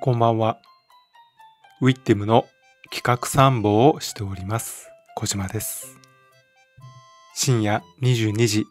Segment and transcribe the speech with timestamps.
[0.00, 0.60] こんばんは。
[1.80, 2.46] ウィッティムの
[2.88, 4.88] 企画参謀をしております。
[5.16, 5.98] 小島です。
[7.34, 8.64] 深夜22時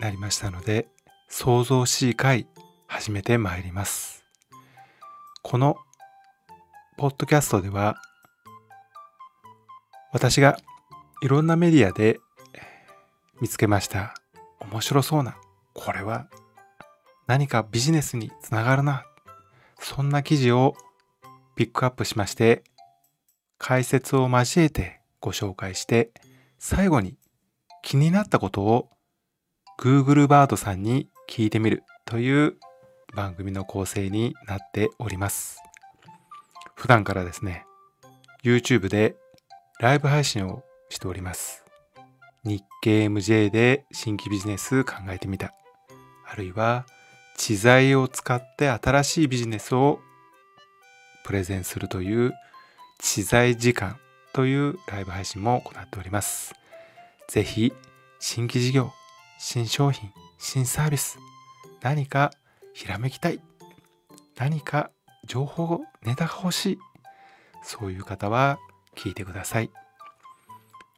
[0.00, 0.88] なりましたので、
[1.28, 2.48] 創造しい会
[2.88, 4.24] 始めてまいります。
[5.42, 5.76] この
[6.96, 7.94] ポッドキャストでは、
[10.12, 10.58] 私が
[11.22, 12.18] いろんなメディアで
[13.40, 14.14] 見つけました。
[14.58, 15.36] 面白そうな、
[15.74, 16.26] これは
[17.28, 19.06] 何かビジネスにつながるな。
[19.82, 20.74] そんな記事を
[21.56, 22.62] ピックアップしまして、
[23.58, 26.10] 解説を交えてご紹介して、
[26.58, 27.16] 最後に
[27.82, 28.90] 気になったことを
[29.78, 32.56] Google バードさんに聞いてみるという
[33.14, 35.60] 番組の構成になっております。
[36.76, 37.66] 普段からですね、
[38.44, 39.16] YouTube で
[39.80, 41.64] ライブ配信をしております。
[42.44, 45.54] 日経 MJ で新規ビジネス考えてみた。
[46.28, 46.86] あるいは
[47.36, 50.00] 知財を使って新しいビジネスを
[51.24, 52.32] プレゼンするという
[52.98, 53.98] 知財時間
[54.32, 56.54] というライブ配信も行っております。
[57.28, 57.72] ぜひ
[58.20, 58.92] 新規事業、
[59.38, 61.18] 新商品、新サービス、
[61.80, 62.30] 何か
[62.72, 63.40] ひらめきたい、
[64.36, 64.90] 何か
[65.24, 66.78] 情報、ネタが欲しい、
[67.64, 68.58] そういう方は
[68.96, 69.70] 聞いてください。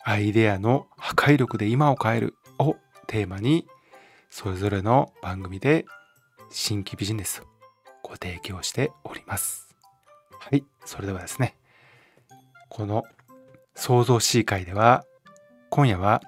[0.05, 3.67] アイデアの破壊力で今を変えるをテーマに
[4.29, 5.87] それぞれの番組で
[6.51, 7.45] 新規ビジネスを
[8.03, 9.75] ご提供しております。
[10.39, 11.57] はい、それではですね、
[12.69, 13.05] この
[13.75, 15.05] 創造 C 会では、
[15.71, 16.23] 今夜は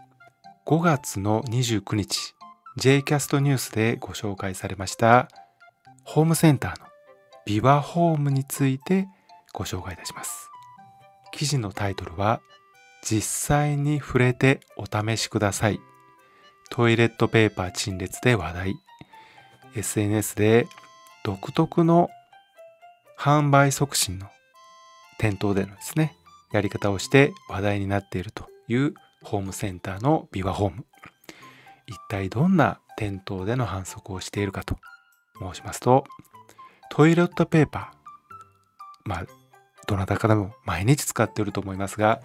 [0.67, 2.35] 5月の29日、
[2.79, 5.29] Jcast ニュースでご紹介されました、
[6.05, 6.87] ホームセンターの
[7.45, 9.09] ビバホームについて
[9.53, 10.51] ご紹介いたします。
[11.31, 12.41] 記事のタイトルは、
[13.03, 15.81] 実際に触れてお試しください。
[16.71, 18.75] トイレットペーパー陳列で話題。
[19.77, 20.67] SNS で
[21.25, 22.09] 独特の
[23.19, 24.29] 販売促進の
[25.19, 26.17] 店頭でのですね、
[26.53, 30.87] やり方をして話題になっているというホームセンターのビバホーム。
[31.87, 34.77] 一体どんな店頭での反則をしているかと
[35.39, 36.05] 申しますと、
[36.91, 39.09] トイレットペーパー。
[39.09, 39.27] まあ、
[39.87, 42.21] どなたかでも毎日使っていると思いますが、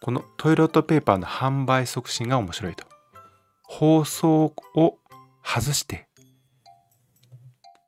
[0.00, 2.84] このトイレットペーパーの販売促進が面白いと。
[3.62, 4.98] 包装を
[5.42, 6.06] 外して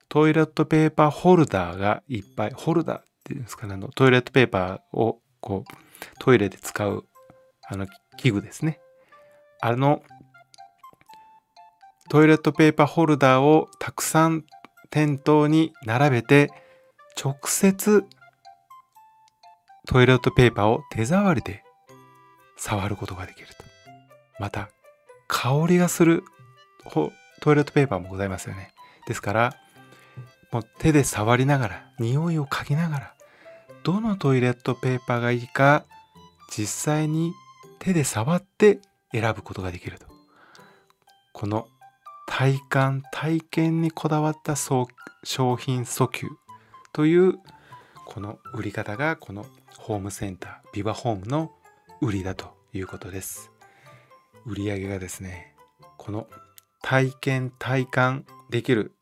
[0.08, 5.72] トイレットペーパーホルダーがいっぱいホルダーっていうんですかねあのトイレットペーパーをこう
[6.18, 7.06] トイレで使う
[7.68, 7.86] あの
[8.16, 8.80] 器具ですね
[9.60, 10.02] あの
[12.08, 14.44] トイレットペーパーホルダーをたくさん
[14.90, 16.50] 店頭に並べて
[17.20, 18.04] 直接
[19.86, 21.62] トイレットペーパーを手触りで
[22.56, 23.54] 触ることができると
[24.38, 24.68] また
[25.28, 26.22] 香りがする
[27.40, 28.70] トイレットペーパーもございますよね。
[29.06, 29.54] ですから、
[30.52, 33.14] もう手で触りながら、匂いを嗅ぎながら、
[33.82, 35.84] どのトイレットペーパーがいいか、
[36.50, 37.32] 実際に
[37.78, 38.80] 手で触って
[39.12, 40.06] 選ぶことができると。
[41.32, 41.68] この
[42.26, 44.86] 体感、体験にこだわった商
[45.24, 46.28] 品訴求
[46.92, 47.34] という、
[48.06, 49.46] この売り方が、この
[49.78, 51.52] ホームセンター、ビバホームの
[52.00, 53.50] 売りだということです。
[54.46, 55.54] 売り上げがですね
[55.96, 56.28] この
[56.80, 58.92] 体験体感できる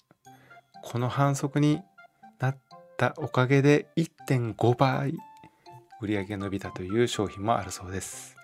[0.85, 1.81] この反則に
[2.39, 2.59] なっ
[2.97, 5.15] たおかげで1.5倍
[6.01, 8.37] 売り上げ伸びたという商品もあるそうです。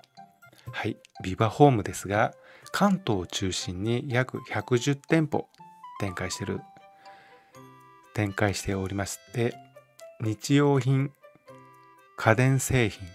[0.72, 2.32] はいビバホームですが
[2.72, 5.48] 関東を中心に約110店舗
[6.00, 6.60] 展開してる。
[8.14, 9.54] 展開しておりまして
[10.20, 11.12] 日用品
[12.16, 13.06] 家電製品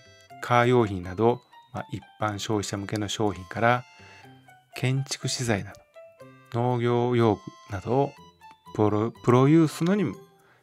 [0.42, 1.42] カー用品など
[1.76, 3.84] まあ、一般消費者向けの商品から
[4.76, 5.74] 建築資材な
[6.54, 8.14] ど農業用具などを
[8.76, 10.16] プロプロユースのにも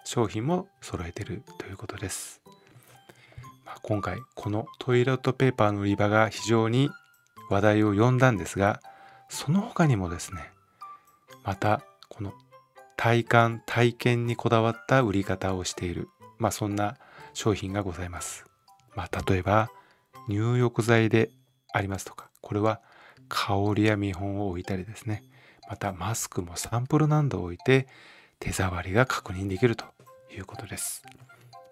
[0.05, 2.41] 商品も揃えてるということです、
[3.65, 6.91] まあ、今回このトイレットペーパーの売り場が非常に
[7.51, 8.81] 話題を呼んだんですが
[9.29, 10.51] その他にもですね
[11.45, 12.33] またこの
[12.97, 16.09] 体感体験にこだわった売り方をしている
[16.39, 16.97] まあそんな
[17.35, 18.45] 商品がございます。
[18.95, 19.71] まあ例えば
[20.29, 21.31] 入浴剤で
[21.73, 22.81] ありますとか、これは
[23.29, 25.23] 香りや見本を置いたりですね、
[25.69, 27.87] またマスクもサンプルなどを置いて
[28.39, 29.85] 手触りが確認できると
[30.35, 31.05] いうことです。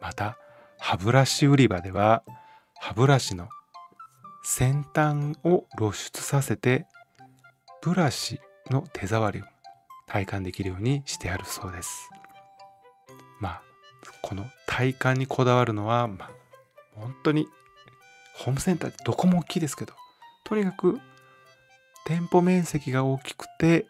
[0.00, 0.38] また、
[0.78, 2.22] 歯ブラシ売り場では
[2.78, 3.48] 歯ブラシの
[4.42, 6.86] 先端を露出させて
[7.82, 8.40] ブラシ
[8.70, 9.44] の手触りを
[10.06, 12.10] 体感できるようにしてあるそうです。
[13.38, 13.62] まあ、
[14.22, 16.30] この体感にこだわるのは、まあ、
[16.94, 17.46] 本当に
[18.34, 19.92] ホームセンターってどこも大きいですけど、
[20.44, 20.98] とにかく
[22.04, 23.86] 店舗面積が大きくて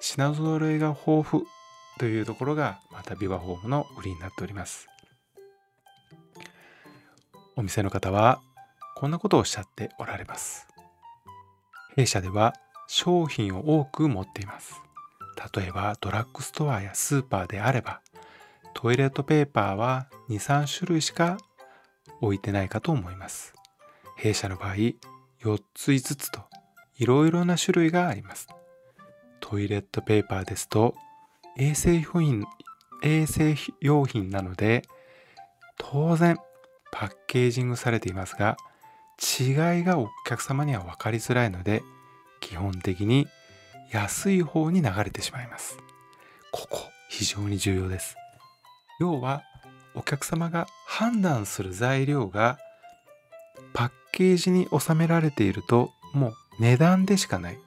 [0.00, 1.44] 品揃えが豊富
[1.98, 4.88] というところがまたビバホームの売りになっております。
[7.56, 8.40] お店の方は
[8.96, 10.66] こんなことをおっしゃっておられます。
[11.96, 12.54] 弊社では
[12.86, 14.74] 商品を多く持っています。
[15.54, 18.00] 例えばドラッグストアやスーパーであれば
[18.74, 21.38] トイレットペーパーは23種類しか
[22.20, 23.54] 置いてないかと思います。
[24.16, 24.98] 弊社の場合4
[25.74, 26.40] つ5つと
[26.98, 28.48] いろいろな種類があります。
[29.40, 30.94] トイレットペーパーですと
[31.56, 32.44] 衛生品
[33.02, 34.82] 衛生用品なので
[35.78, 36.38] 当然
[36.90, 38.56] パッケージングされていますが
[39.38, 41.82] 違いがお客様には分かりづらいので
[42.40, 43.26] 基本的に
[43.92, 45.78] 安い方に流れてしまいます。
[46.50, 46.78] ここ
[47.08, 48.16] 非常に重要です。
[48.98, 49.42] 要は
[49.94, 52.58] お客様が判断する材料が
[53.72, 57.58] パッケージに収められているともう値段でしかない。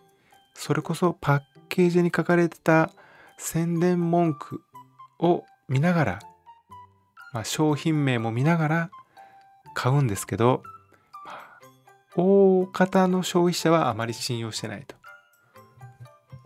[0.54, 2.92] それこそパッケージに書かれてた
[3.38, 4.62] 宣伝文句
[5.20, 6.20] を見ながら、
[7.34, 8.92] まあ、商品名も見ながら
[9.74, 10.64] 買うんですけど、
[11.26, 11.60] まあ、
[12.16, 14.96] 大方の消費者はあまり信用してないと。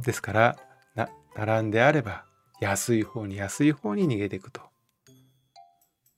[0.04, 0.58] ですから
[0.96, 2.26] な並んであれば
[2.60, 4.62] 安い方に安い方に逃げていくと。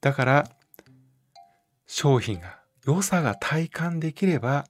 [0.00, 0.50] だから
[1.86, 4.66] 商品が良さが体感できれば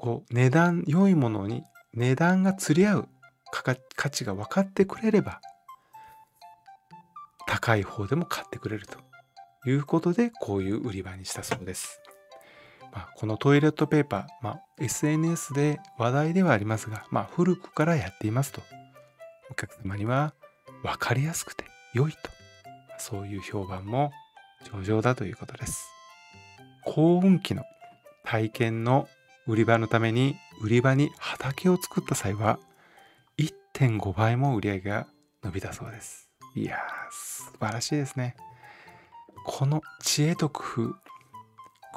[0.00, 1.62] こう値段良いものに
[1.92, 3.08] 値段が釣り合う
[3.52, 5.42] 価値が分かってくれれば
[7.46, 8.96] 高い方でも買ってくれると
[9.68, 12.00] いうことでこういう売り場にしたそうです。
[12.94, 18.62] まあ、このトイレットペーパー、まあ、SNS で話題ではありますが、まあ、古くからやっていますと
[19.50, 20.32] お客様には
[20.82, 22.18] 分かりやすくて良いと
[22.96, 24.12] そういう評判も
[24.64, 25.90] 上々だということです。
[26.86, 27.64] 幸運期の
[28.24, 29.06] 体験の
[29.50, 32.60] 売り場のために売り場に畑を作った際は
[33.36, 35.06] 1.5倍も売り上げが
[35.42, 36.30] 伸びたそうです。
[36.54, 36.78] いやー
[37.10, 38.36] 素晴らしいですね。
[39.44, 40.94] この知恵と工夫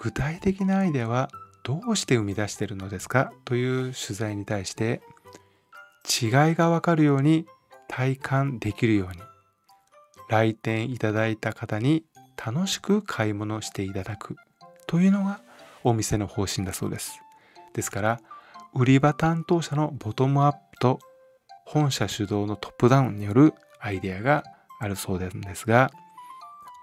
[0.02, 1.30] 具体的なアイデアは
[1.64, 5.04] どうして生み出しているのですかという取材に対して
[6.10, 7.46] 違いがわかるように
[7.88, 9.22] 体感できるように
[10.28, 12.04] 来店いただいた方に
[12.44, 14.38] 楽しく買い物していただく
[14.88, 15.40] というのが
[15.84, 17.20] お店の方針だそうです。
[17.74, 18.20] ですから
[18.74, 21.00] 売り場担当者のボトムアップと
[21.66, 24.44] 本社主導のトップダウンによるアイデアが
[24.80, 25.92] あるそうなんですが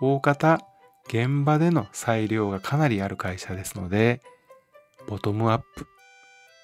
[0.00, 0.60] 大方
[1.08, 4.22] 現場での裁量がかなりある会社ですので
[5.08, 5.86] ボトムアップ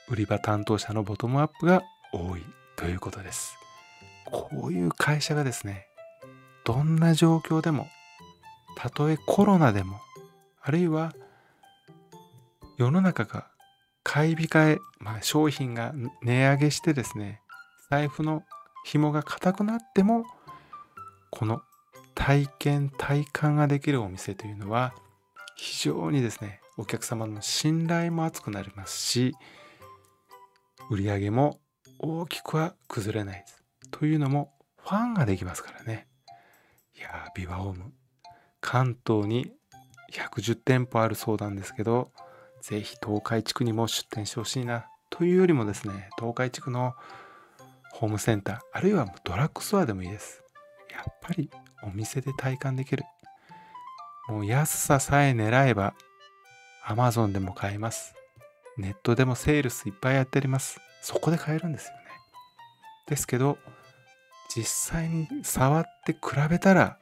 [0.08, 1.82] 売り場担当者のボトムアップが
[2.12, 2.43] 多い
[2.76, 3.56] ということです。
[4.26, 5.87] こういう会社がですね
[6.64, 7.88] どんな状況でも
[8.76, 10.00] たとえコロナでも
[10.61, 11.12] あるいは
[12.76, 13.46] 世の中が
[14.08, 15.93] 買い控え、まあ、商品が
[16.23, 17.43] 値上げしてですね
[17.91, 18.44] 財布の
[18.85, 20.25] 紐が硬くなっても
[21.32, 21.61] この
[22.14, 24.94] 体験体感ができるお店というのは
[25.56, 29.35] 非常にですねお客様の信頼も厚くなりますし
[30.88, 31.59] 売り上げも
[31.99, 34.52] 大きくは崩れないですというのも
[34.85, 36.06] ファンができますからね。
[36.97, 37.93] いやビバホーム
[38.61, 39.50] 関東に
[40.12, 42.12] 110店舗あるそうなんですけど
[42.69, 44.87] ぜひ東海地区にも出店してほしいな。
[45.09, 46.95] というよりもですね東海地区の
[47.93, 50.43] ホームセンターあるいはドラッグストアでもいいです。
[50.90, 51.49] やっぱり
[51.85, 53.05] お店で体感できる。
[54.29, 55.95] もう安ささえ狙えば
[56.85, 58.17] Amazon でも買えます。
[58.76, 60.81] ネットでもセールスいっぱいやってあります。
[61.02, 62.00] そこで買えるんですよね。
[63.07, 63.59] ですけど
[64.52, 64.64] 実
[64.97, 66.19] 際に触って比
[66.50, 66.99] べたら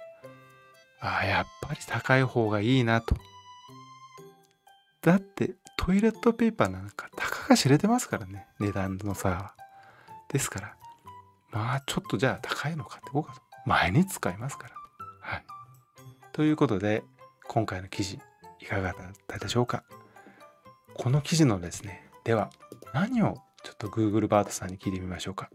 [1.00, 3.16] ああやっぱり高い方がいいなと。
[5.00, 8.46] だってトイレットペーパーなんかたかが知れてますからね。
[8.58, 9.54] 値段の差は。
[10.30, 10.76] ですから
[11.52, 13.42] まあちょっとじゃあ高いの買ってこうかと。
[13.66, 14.74] 前に使いますから。
[15.20, 15.44] はい。
[16.32, 17.04] ということで
[17.48, 18.18] 今回の記事
[18.60, 19.84] いかがだったでしょうか。
[20.94, 22.48] この記事のですねでは
[22.94, 25.50] 何をちょっと Google バートさんに聞いてみましょうか。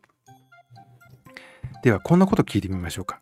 [1.82, 3.20] ではこんなこと聞いてみましょうか。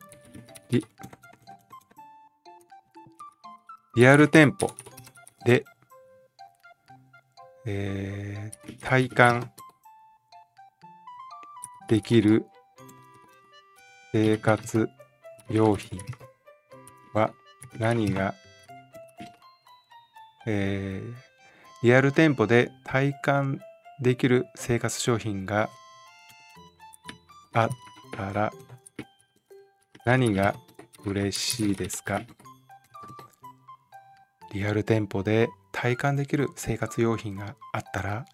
[3.96, 4.72] リアル店舗
[5.46, 5.64] で
[7.70, 9.52] えー、体感
[11.90, 12.46] できる
[14.14, 14.90] 生活
[15.50, 16.00] 用品
[17.14, 17.34] は
[17.78, 18.34] 何が、
[20.46, 21.14] えー、
[21.84, 23.60] リアル店舗で体感
[24.02, 25.70] できる生活商品が
[27.54, 27.70] あっ
[28.16, 28.54] たら
[30.06, 30.56] 何が
[31.04, 32.22] 嬉しいですか？
[34.54, 38.26] リアル店舗で体感できる生活用品があったら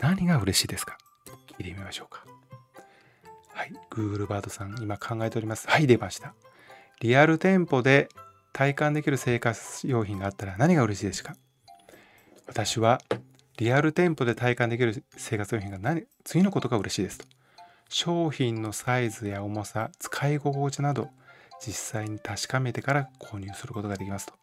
[0.00, 0.98] 何が嬉しいですか？
[1.56, 2.24] 聞いてみましょうか。
[3.52, 5.68] はい、Google バードさん今考えております。
[5.68, 6.34] はい、出ました。
[7.00, 8.08] リアル店舗で
[8.52, 11.36] 体感できる生活用品があったら何が嬉しいですか？
[12.48, 13.00] 私は
[13.56, 17.26] リアル店舗で体感できる生活用品が何次のことが嬉しいですと
[17.88, 21.08] 商品のサイズや重さ使い心地など
[21.64, 24.34] 実際に確かめてから購入することができますと、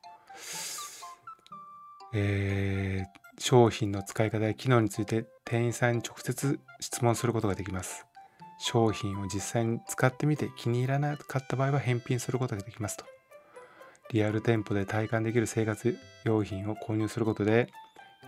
[2.14, 8.06] えー、商品の使い方や機能について店員さんに直接質問することができます。
[8.60, 13.06] 商品を実際に使ってみて気に入らなかった場合は返品することができますと。
[14.12, 17.70] リアル店舗で体感できる生活用品を購入することで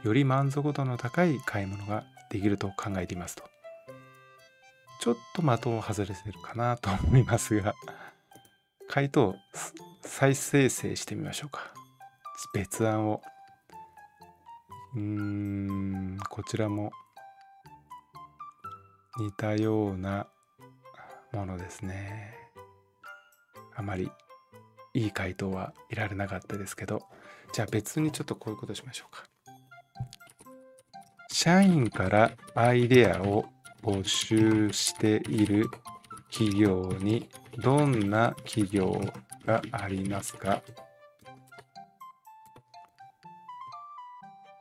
[0.03, 3.43] より満足度の高い買い物ができると考えていますと。
[5.01, 7.73] ちょっと的を外れてるかなと思いますが
[8.87, 9.35] 回答
[10.01, 11.73] 再生成してみましょうか。
[12.53, 13.21] 別案を。
[14.95, 16.91] うーんこちらも
[19.17, 20.27] 似たような
[21.31, 22.35] ものですね。
[23.75, 24.11] あまり
[24.93, 27.07] いい回答はいられなかったですけど。
[27.51, 29.25] じゃあ別にちょっとこういうことしましょうか。
[31.31, 33.45] 社員からアイデアを
[33.83, 35.69] 募集している
[36.31, 38.99] 企業にどんな企業
[39.45, 40.63] がありますか？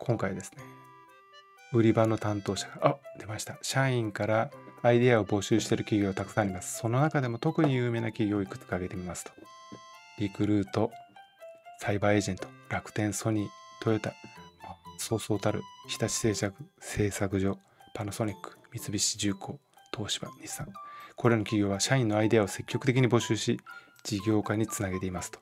[0.05, 0.65] 今回ですね。
[1.73, 3.57] 売り場の担当者があ出ました。
[3.63, 4.51] 社員から
[4.83, 6.79] アイデアを募集している企業たくさんあります。
[6.79, 9.31] その中でも特に有名な企業をいくつか挙げてみますと。
[10.19, 10.91] リクルート
[11.79, 13.49] サイバーエージェント楽天ソニー
[13.81, 14.13] トヨタ
[14.99, 17.59] そうそうたる日立製作製作所
[17.95, 19.59] パナソニック三菱重工
[19.97, 20.69] 東芝日産。
[21.17, 23.61] これらの企業は社員のアイデアを積極的に募集し
[24.03, 25.39] 事業化につなげていますと。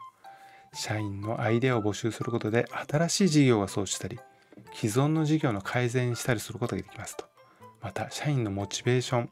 [0.74, 4.20] 社員のアイデアを募集することで新しい事業が創出したり
[4.74, 7.24] 既存の事業の改善したりすることができますと。
[7.80, 9.30] また社員のモチベーション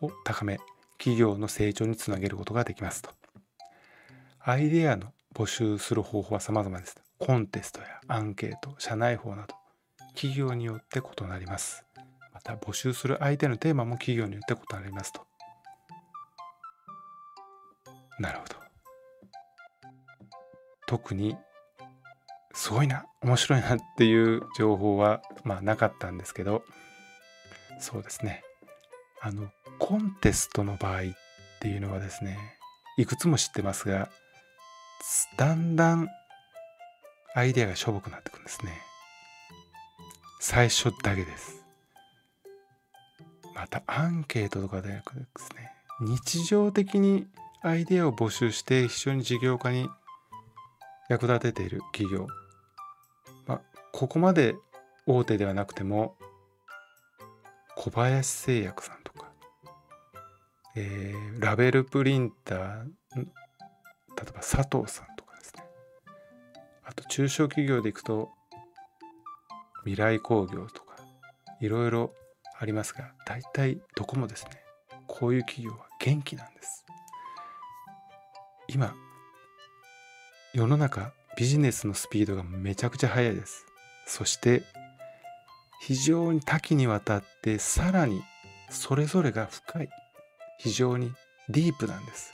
[0.00, 0.58] を高め
[0.98, 3.10] 企業の成長につなげることができますと。
[4.40, 6.96] アイデアの募集する方法は様々です。
[7.18, 9.54] コンテストやアンケート社内法など
[10.14, 11.84] 企業によって異なります。
[12.34, 15.26] また募集する相手のテーマも企業によって異なりますと。
[18.18, 18.56] なるほど。
[20.86, 21.36] 特に
[22.54, 26.62] すごいな面白いなっていう情報はまあなかったんですけど。
[27.78, 28.42] そうですね。
[29.20, 31.02] あのコンテストの場合っ
[31.60, 32.38] ていうのはですね
[32.96, 34.08] いくつも知ってますが
[35.36, 36.08] だんだん
[37.34, 38.72] アイデアがしょぼくなってくんですね。
[40.40, 41.64] 最初だけです。
[43.54, 45.02] またアンケートとかでで
[45.38, 47.26] すね日常的に
[47.62, 49.88] アイデアを募集して一緒に事業化に
[51.08, 52.26] 役立てている企業、
[53.92, 54.56] ここまで
[55.06, 56.16] 大手ではなくても
[57.76, 59.32] 小林製薬さんとか、
[60.74, 62.84] えー、ラベルプリンター
[63.14, 63.22] 例
[64.22, 65.64] えば佐藤さんとかですね
[66.84, 68.30] あと中小企業でいくと
[69.84, 70.96] 未来工業とか
[71.60, 72.12] いろいろ
[72.58, 74.50] ありますが大体どこもですね
[75.06, 76.84] こういう企業は元気なんです
[78.68, 78.94] 今
[80.54, 83.66] 世の中ビジネスのスピードがめちゃくちゃ速いです。
[84.06, 84.62] そして
[85.80, 88.22] 非常に多岐にわたってさらに
[88.70, 89.88] それぞれが深い
[90.58, 91.12] 非常に
[91.48, 92.32] ディープなんです。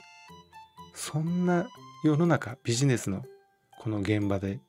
[0.93, 1.67] そんな
[2.03, 3.23] 世の中ビジネスの
[3.79, 4.59] この現場で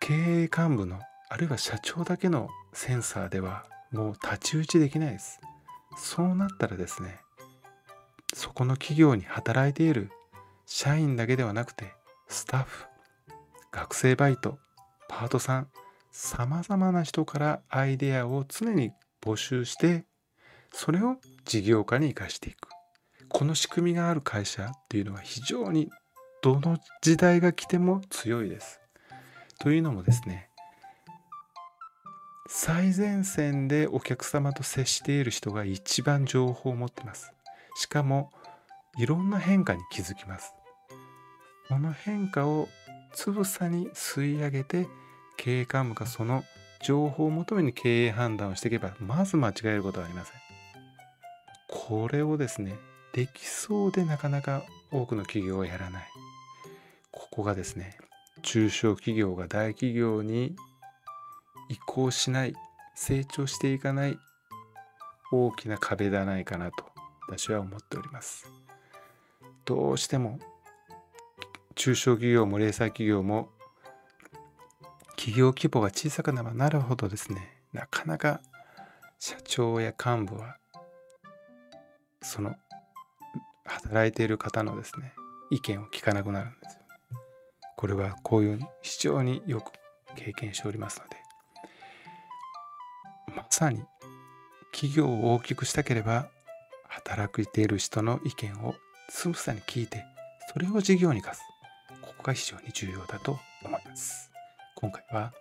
[0.00, 5.40] 経営幹部のあるいは社長だけのセンサーではもう太刀打ちできないです。
[5.96, 7.18] そうなったらですね
[8.34, 10.10] そこの企業に働いている
[10.66, 11.92] 社員だけではなくて
[12.28, 12.86] スタッフ
[13.70, 14.58] 学生バイト
[15.08, 15.68] パートさん
[16.10, 20.04] さまざまな人からアイデアを常に募集して
[20.72, 22.68] それを事業化に生かしていく
[23.28, 25.90] この仕組みがある会社っていうのは非常に
[26.42, 28.80] どの時代が来ても強いです。
[29.58, 30.50] というのもですね
[32.46, 37.32] 最前線でお客様と接している人が一番情報を持ってます。
[37.76, 38.30] しかも
[38.98, 40.54] いろんな変化に気づきます。
[41.68, 42.68] この変化を
[43.14, 44.88] つぶさに吸い上げて
[45.36, 46.44] 経営幹部がその
[46.82, 50.34] 情報を求めに経営判断をしていけばまず間違えることはありません。
[51.68, 52.76] これをですね
[53.12, 56.04] できそうでなかなか多くの企業はやらない。
[57.10, 57.96] ここがですね
[58.42, 60.56] 中小企業が大企業に
[61.68, 62.54] 移行しない
[62.94, 64.18] 成長していかない
[65.32, 66.84] 大きな壁ではないかなと
[67.28, 68.46] 私は思っております。
[69.64, 70.38] どうしても
[71.74, 73.50] 中小企業も零細企業も
[75.16, 77.62] 企業規模が小さくなればなるほどですね。
[77.72, 78.40] なかなか
[79.18, 80.56] 社長や幹部は
[82.22, 82.54] その
[83.64, 85.14] 働いている方のですね
[85.50, 86.80] 意見を聞かなくなるんですよ。
[87.76, 89.72] これはこういう非常によく
[90.14, 91.16] 経験しておりますので。
[93.34, 93.82] まさに
[94.72, 96.28] 企業を大きくしたければ
[96.88, 98.74] 働いている人の意見を
[99.08, 100.04] つぶさに聞いて
[100.52, 101.42] それを事業に生かす。
[102.24, 104.32] が非常に重要だと思います。
[104.74, 105.32] 今回は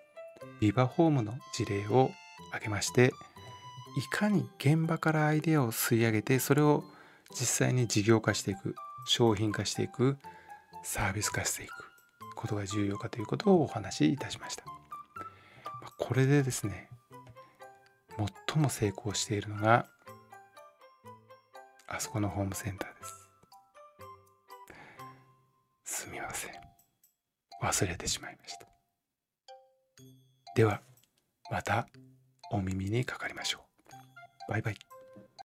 [0.59, 2.11] ビバホームの事例を
[2.49, 3.11] 挙げまして
[3.97, 6.83] いかに現場からアイデアを吸い上げてそれを
[7.31, 8.75] 実際に事業化していく
[9.07, 10.17] 商品化していく
[10.83, 11.71] サービス化していく
[12.35, 14.65] ことが重要かということをお話しいたしました。
[15.97, 16.89] これでですね
[18.47, 19.87] 最も成功しているのが
[21.87, 23.22] あそこのホームセンターです。
[27.63, 28.67] 忘れてしまいました。
[30.55, 30.81] では
[31.49, 31.87] また
[32.51, 33.65] お耳にかかりましょ
[34.49, 34.51] う。
[34.51, 34.92] バイバイ。